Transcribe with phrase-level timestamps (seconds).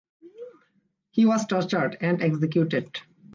[1.11, 2.99] He was tortured and executed.